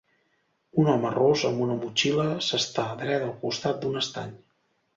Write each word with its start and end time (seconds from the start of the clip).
Un 0.83 0.87
home 0.93 1.11
ros 1.15 1.43
amb 1.49 1.61
una 1.67 1.75
motxilla 1.83 2.27
s'està 2.47 2.89
dret 3.03 3.27
al 3.29 3.37
costat 3.47 3.81
d'un 3.85 4.05
estany. 4.05 4.37